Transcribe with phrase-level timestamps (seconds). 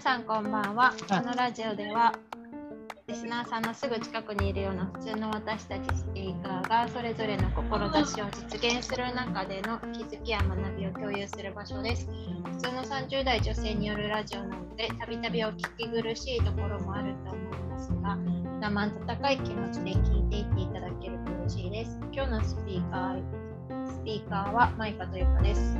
[0.00, 0.94] 皆さんこんばんは。
[1.10, 2.14] このラジオでは、
[3.06, 12.08] リスナーさんのすぐ近くにいるような普通の私たちスピーカーがそれぞれの志を実現する中での気づきや学びを共有する場所です。
[12.44, 18.16] 普通の30代女性によるラジオなので、たびたびお聞き苦しいところもあると思いますが、
[18.58, 22.00] 生温かい気持ちで聞いていっていただけると嬉しいです。
[22.10, 25.76] 今日のスピーカー、スピーカーはマイカとゆかです。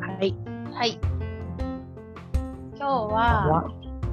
[0.00, 0.34] はい。
[0.72, 1.23] はい。
[2.84, 3.64] 今日は、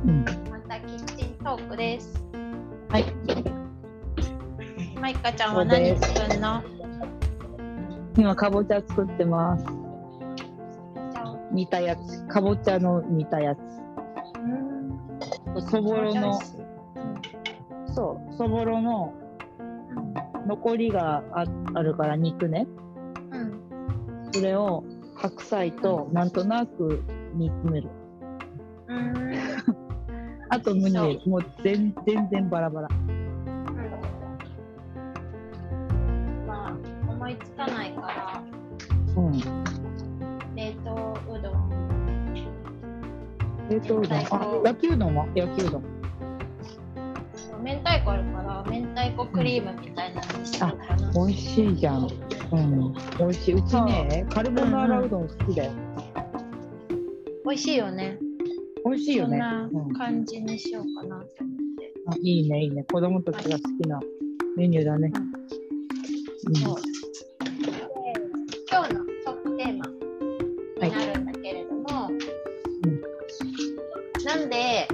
[0.05, 0.23] うん。
[0.49, 2.23] またキッチントークです。
[2.87, 3.05] はい。
[4.97, 6.63] マイカちゃんは何作るの？
[8.17, 9.65] 今、かぼちゃ作ってます。
[11.51, 12.25] 煮たやつ。
[12.27, 13.59] かぼちゃの煮たやつ。
[15.69, 16.39] そぼろの、
[17.93, 19.13] そう、そぼろの
[20.47, 22.65] 残りがああるから肉ね。
[23.31, 24.31] うん。
[24.31, 24.85] それを
[25.17, 27.89] 白菜となんとなく煮詰める。
[28.91, 28.97] うん。
[28.97, 29.35] うん。
[30.49, 31.29] あとムニエル。
[31.29, 32.89] もう全全然バラバラ。
[36.45, 36.73] まあ、
[37.09, 38.43] 思いつかないから、
[39.15, 39.31] うん。
[40.55, 41.71] 冷凍うどん。
[43.69, 44.17] 冷凍うどん。
[44.17, 44.21] あ、
[44.65, 45.25] 焼きうどんは？
[45.33, 45.83] 焼きうどん。
[47.63, 51.11] 明太子あるから、明太子クリームみたいなのにしようかな。
[51.13, 52.07] 美味しいじゃん。
[52.51, 52.93] うん。
[53.19, 53.53] 美味しい。
[53.53, 55.71] うちね、カルボナーラうどん好きだよ。
[57.45, 58.17] 美味しいよね。
[58.85, 59.37] 美味しいよね。
[59.37, 61.93] そんなうん感じにしようかなって思って。
[62.07, 62.83] あいいね、いいね。
[62.91, 63.99] 子供たちが好きな
[64.57, 65.11] メニューだね。
[66.63, 66.75] そう。
[66.75, 68.13] で
[68.69, 69.85] 今日のトークテーマ
[70.87, 71.85] になるんだけれども、
[74.25, 74.87] なんで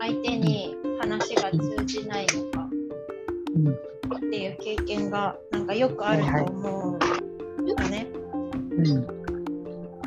[0.00, 2.68] 相手に話が通じないのか
[3.54, 3.68] うん。
[3.68, 8.06] っていう経験がなんかよくあると思うんだね。
[8.70, 9.06] うん。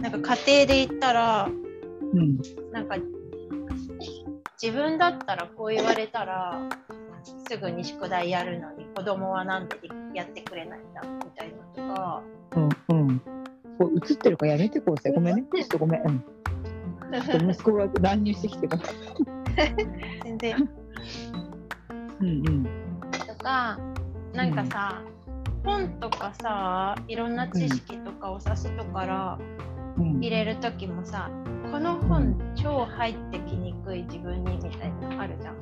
[0.01, 1.49] なんか家庭で言ったら
[2.13, 2.37] うん。
[2.71, 2.95] なんか
[4.61, 6.59] 自分だったらこう言われたら
[7.47, 9.77] すぐに宿題やるのに子供はなんで
[10.15, 12.23] やってくれないんだみたいなとか。
[12.55, 12.69] うん。
[12.89, 13.19] うん。
[13.77, 15.11] こう映ってるからやめてこうせ。
[15.11, 15.45] ごめんね。
[15.53, 16.01] ちょっとごめん。
[16.01, 16.23] うん。
[17.21, 18.83] ちょっと息子が乱入してきてから。
[20.23, 20.69] 全然
[22.19, 22.63] うんうん。
[23.27, 23.79] とか
[24.33, 25.01] なんかさ、
[25.63, 29.39] 本とかさいろんな知識とかおさすとから
[29.97, 31.29] うん入れる時もさ、
[31.71, 35.55] この本超入ってきにくい自分にみたいなのあるじゃん。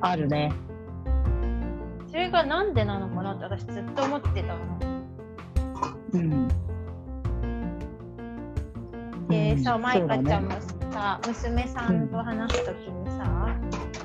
[0.00, 0.52] あるね。
[2.08, 4.58] それがなんでなのかなって私ずっと思ってたの。
[6.12, 6.48] うん。
[9.28, 10.50] でさ、うんマイカちゃんも
[10.92, 13.24] さ、娘さんと話す時にさ、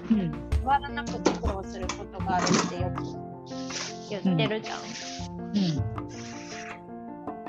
[0.10, 3.04] だね変わらなくて苦労することがあるってよく
[4.10, 4.80] 言ってるじゃん。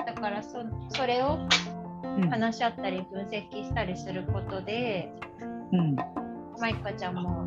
[0.05, 1.41] だからそそれをうん。
[1.41, 1.49] うん。
[2.29, 5.11] 話し合ったり分析したりすることで、
[5.71, 5.95] うん。
[6.59, 7.45] マイカちゃんも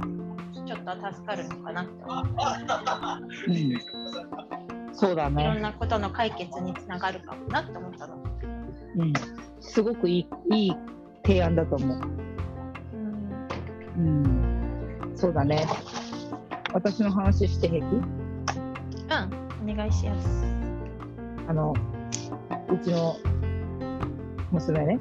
[0.66, 2.32] ちょっと助かるのかなって思って、
[3.48, 4.94] うん。
[4.94, 5.60] そうだいろんね。
[5.60, 8.16] なことの解決につながるかもなって思ったの。
[8.96, 9.12] うん。
[9.60, 10.76] すごくいい、いい
[11.24, 12.00] 提案だと思う。
[13.98, 15.12] うん、うん。
[15.14, 15.66] そうだね。
[16.72, 17.94] 私の話して平気？
[17.94, 20.44] うん、お願いします。
[21.48, 21.72] あの、
[22.68, 23.16] うちの
[24.52, 24.98] 娘ね。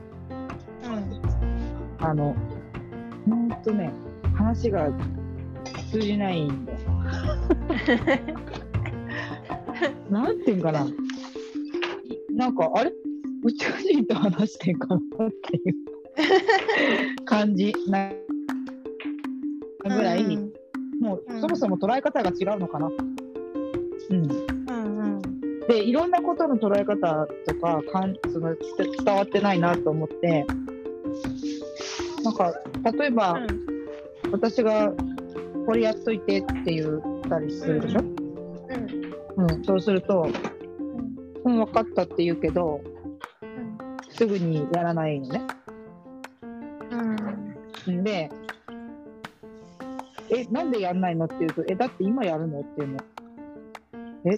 [0.83, 2.35] うん、あの、
[3.25, 3.91] ほんとね、
[4.35, 4.89] 話が
[5.91, 6.79] 通じないんだよ。
[10.09, 10.85] なんていうんかな。
[12.35, 12.91] なんか、あれ？
[13.43, 14.99] 宇宙人と話してんかなっ
[15.43, 15.75] ていう
[17.25, 18.11] 感じな
[19.83, 20.51] ぐらい、うん
[20.99, 22.87] もううんそもそも捉え方が違うのかな。
[22.87, 24.54] うん。
[25.67, 30.45] うんうんで、いろんなことの捉え方とか、かんその伝伝わってないなと思って、
[32.23, 32.53] なんか、
[32.97, 33.65] 例えば、うん
[34.31, 34.91] 私が
[35.65, 38.03] これやっといてって言ったりするでしょ、う
[39.43, 39.51] ん。
[39.51, 39.63] うん。
[39.63, 40.27] そうすると、
[41.45, 42.81] うん、分かったって言うけど、
[44.09, 45.41] すぐにやらないのね。
[47.87, 47.99] うん。
[47.99, 48.29] んで、
[50.31, 52.61] え、なんでやんないのって言うと、え、だって今やるの？
[52.61, 52.87] っていう。
[52.89, 52.97] の。
[54.25, 54.37] え、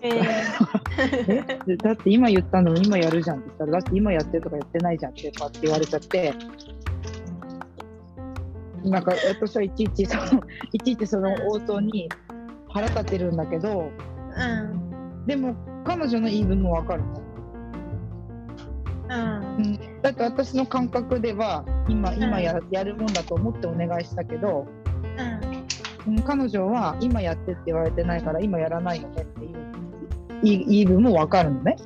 [1.68, 6.34] え だって今言ったのに今やるじゃんって言ったら、だって今やってるとかやってないじゃんってかって言われちゃって、
[8.84, 10.42] なんか私はいちいちその、
[10.74, 12.10] いちいちその応答に
[12.70, 13.90] 腹立てるんだけど、
[14.36, 15.26] うん。
[15.26, 17.22] でも彼女の言い分もわかるの。
[19.10, 19.66] うん。
[19.66, 24.68] うん、だって私の感覚では今今ややるもんだと思ってお願いしたけど、
[26.08, 29.67] うん、彼女は今やってって言われてないから今やらないよねっていう
[30.44, 31.78] 言い分もわかるのね。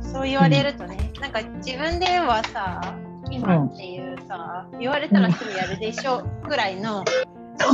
[0.00, 2.96] そう言われるとね、なんか自分ではさ、
[3.30, 7.04] 今今っていうさ、言われたらすぐやるでしょくらいの思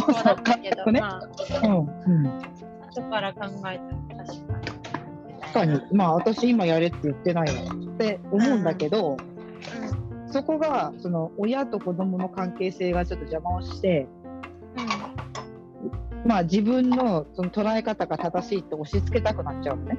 [0.03, 2.43] 考だったけど、ねまあ、うんうん
[2.97, 4.65] 後から考えたら確かに。
[5.41, 9.17] 確かにまあ私今やれって言ってないわって思うんだけど、
[10.27, 14.24] そこがその親と子供の関係性がちょっと邪魔をして、うん。
[16.25, 19.99] まあ、自分のその捉え方が正しいって押し付けたくなっちゃうのね。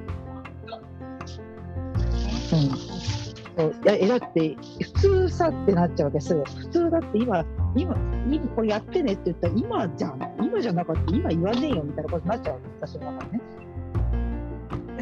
[2.52, 2.96] うん
[3.56, 6.44] そういやえだって普通さってなっちゃうわけですよ。
[6.44, 7.44] 普通だって今
[7.74, 7.96] 今
[8.30, 13.40] 今これやってねって言ったら今じゃん今じゃなかった今言わねえよみたいなことになっちゃう私の中でね。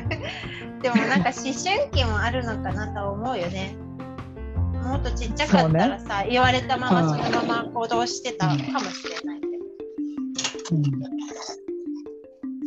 [0.83, 3.77] でもなんか思春期もあるのかなとは思うよね。
[4.85, 8.65] もっとちっちゃかったらさ、言われたままそのまま行動してたかもし
[9.09, 9.55] れないけど。
[10.73, 11.04] うん、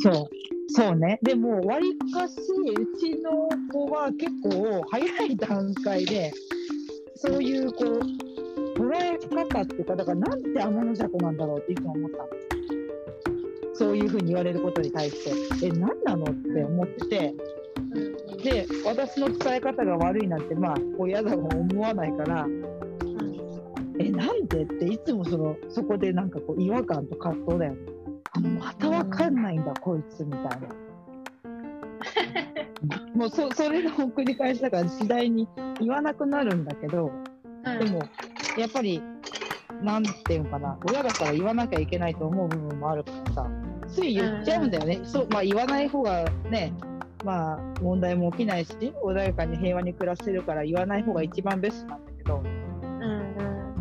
[0.07, 0.27] そう。
[0.69, 1.19] そうね。
[1.21, 6.31] でもわりかしうちの子は結構早い段階で
[7.15, 12.23] そういうこう捉え方っていうかだからなんて天の弱なんだろうっていつも思ったの。
[13.73, 15.67] そういうふうに言われることに対して。
[15.67, 17.35] え何なのって思ってて。
[18.43, 22.47] で私の伝え方が悪いなんてまあ親だも思わないから。
[23.99, 27.97] えなんでっていつもそのそこでなんかこう違和感と葛藤だよね。
[28.33, 30.87] あまたわかんないんだこいつみたいな。
[33.15, 35.47] もうそそれの繰り返しだから次第に
[35.79, 37.11] 言わなくなるんだけど
[37.65, 37.99] うんでも
[38.57, 39.01] やっぱり
[39.81, 43.47] なんていうのかな親だから言わなきゃいけないと思う部分もあるからさ
[43.87, 44.99] つい言っちゃうんだよね。
[45.03, 46.73] そうまあ、言わない方がね
[47.25, 52.37] まあ問題も起きないし穏やかに平和に暮らせるから言わない方が一番ベストなんだけど。
[52.37, 52.57] うん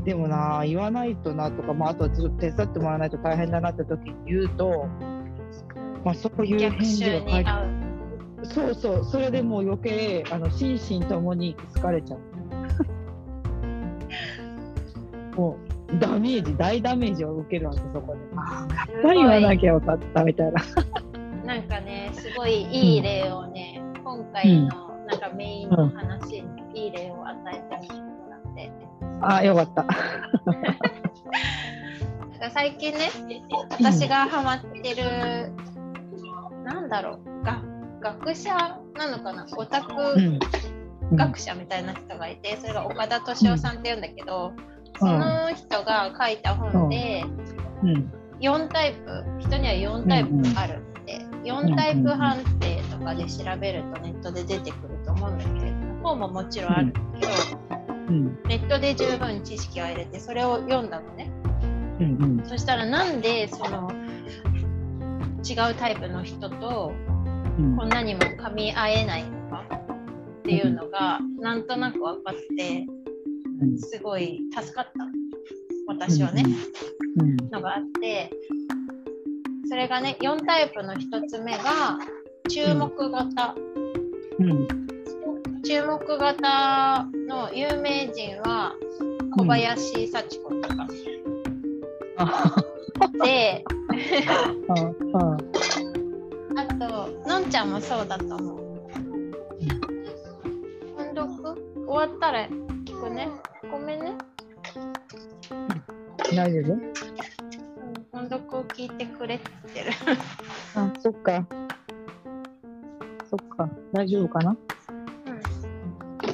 [0.06, 4.86] でもな言わないとなとか、まあ、あとはちょっと手伝ってもらわないと大変だなって時に言うと、
[6.06, 7.66] まあ、そういう逆返事襲が返っに合う。
[8.44, 12.20] そうそうそれでもう余計あの心身ともに疲れちゃう。
[15.36, 15.56] も
[15.92, 18.20] うダメージ大ダメージを受けるわけそこで。
[18.36, 20.62] ああやっぱり言わなきゃよかったみたいな。
[21.44, 24.68] なんかね、すごいいい例をね、今回の
[25.08, 28.70] なんかメインの話にいい例を与えてもらって。
[29.22, 29.82] ああよかった。
[32.30, 33.10] なんか最近ね、
[33.70, 35.52] 私がハマってる、
[36.86, 37.62] なんだろう、が
[38.00, 38.54] 学者
[38.94, 41.16] なのかな、オタクうん。
[41.16, 44.52] 学者みたいな人がいて、それが岡田敏夫さんって言うんだけど、
[44.98, 47.24] その人が書いた本で、
[47.82, 57.32] うん4タイプ、人には4タイプあるって、4タイプ判定とかで調べるとネットで出てくると思うんだけれども、本ももちろんあるけど、
[58.08, 58.38] うん。
[58.44, 61.32] ネットで十分知識を入れて、それを読んだのね。
[62.44, 63.90] そしたらなんでその
[65.48, 66.92] 違うタイプの人と
[67.58, 67.76] うん。
[67.76, 69.64] こんなにも噛み合えないのか
[70.40, 72.86] っていうのがなんとなく分かって
[73.60, 73.78] うん。
[73.78, 74.92] すごい助かった。
[75.88, 76.44] 私はね、
[77.16, 78.30] うんのがあって
[79.68, 81.98] それがね4タイプの1つ目が
[82.48, 83.54] 注目型、
[84.38, 84.68] うん。
[85.64, 88.74] 注目型の有名人は
[89.36, 90.86] 小林幸子とか、
[93.96, 94.84] あで
[95.14, 95.18] あ
[96.54, 98.58] ああとのんちゃんもそうだと思う。
[100.96, 102.46] 音読終わったら
[102.84, 103.28] 聞くね。
[103.70, 104.14] ごめんね。
[106.34, 106.72] 大丈夫？
[106.72, 106.92] うん
[108.12, 109.96] 音読を聞いてくれって言ってる。
[110.74, 111.46] あそっか。
[113.30, 113.68] そっか。
[113.92, 114.56] 大丈夫かな？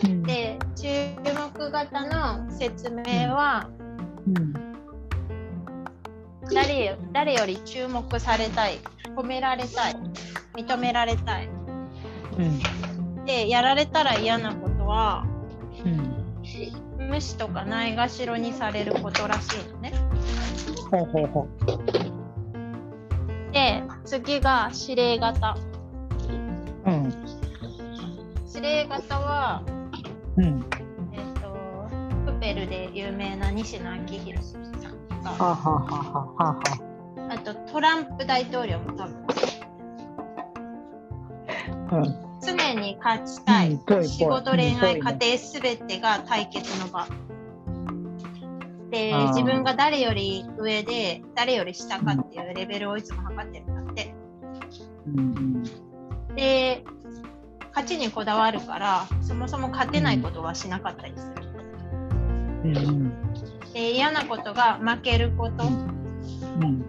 [0.05, 0.23] うん。
[0.23, 0.89] で注
[1.59, 3.03] 目型の説明
[3.33, 3.69] は
[4.27, 4.72] うん
[6.55, 8.79] 誰よ誰より注目されたい？
[9.17, 9.97] 褒められたい？
[10.55, 11.49] 認められたい？
[12.39, 13.25] うん。
[13.25, 15.25] でやられたら嫌なことは
[15.85, 16.13] うん。
[17.09, 19.93] 無視とかないがしろにされることらしいのね。
[20.91, 21.49] ほうほうほ
[23.53, 25.57] で次が指令型。
[26.87, 27.13] ううん。
[28.49, 29.63] 指令型は
[30.37, 30.65] うん。
[31.13, 34.57] えっ、とプペルで有名な西野昭弘
[35.23, 37.35] かはあはあはあはあは。
[37.35, 39.27] あとトランプ大統領も多分。
[41.91, 42.17] あうん。
[42.45, 44.09] 常に勝ちたい、うん。
[44.09, 47.07] 仕事恋愛、家庭すべてが対決の場。
[48.91, 54.15] で自分が誰より上で誰より下かっていうレベルをいつも測ってるんだって。
[55.07, 55.63] うん。
[56.35, 56.85] で
[57.71, 61.43] 勝ちにこだわるからそもそも勝てないことはしなかったりする。
[62.65, 63.13] うんうん
[63.73, 65.65] で嫌なことが負けること。
[65.65, 66.85] うん。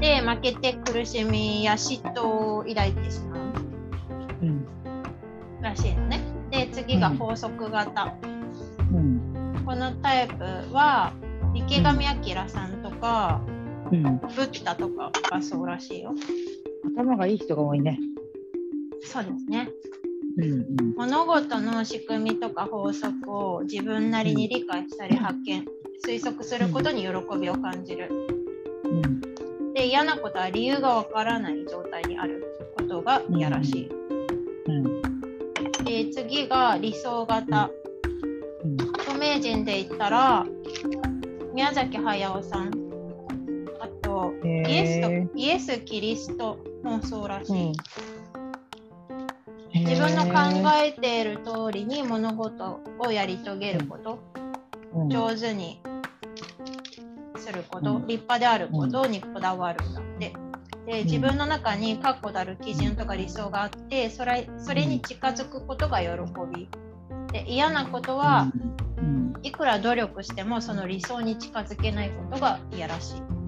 [0.00, 3.40] で負けて苦しみや嫉妬を抱いてしまう。
[4.42, 4.66] うん。
[5.60, 6.20] らしいのね。
[6.50, 8.14] で次が法則型、
[8.92, 9.62] うん。
[9.64, 11.12] このタイプは
[11.54, 13.40] 池上彰さんとか、
[13.92, 16.14] うん、ブッダとかがそうらしいよ。
[16.96, 17.98] 頭がいい人が多いね。
[19.02, 19.68] そうですね。
[20.96, 25.64] 物事の仕組みとか法則を自分なりに理解したり発見、
[26.06, 27.08] 推測することに喜
[27.38, 28.08] びを感じる。
[28.84, 32.44] うん、で嫌なことは理由がわからない状態にある
[32.76, 33.90] ことが嫌らしい。
[34.66, 37.70] うん、で次が理想型。
[39.10, 40.46] 著名人で言ったら
[41.52, 42.70] 宮崎駿さん
[43.80, 47.72] あとイエスとイエス・キリストもそうらしい。
[49.84, 54.18] 自分の考えている通りに物事をやり遂げること、
[54.94, 55.80] うん、上手に
[57.36, 60.32] すること、うん、立派であることにこだわるんだって。
[60.86, 66.08] で自分の中に確固たる基準とか理想があってそれそれに近づくことが喜
[66.52, 66.68] び。
[67.32, 68.50] で嫌なことは、
[69.42, 73.39] いくら努力してもその理想に近づけないことが嫌らしい。